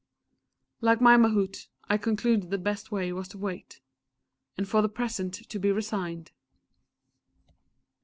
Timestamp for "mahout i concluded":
1.15-2.49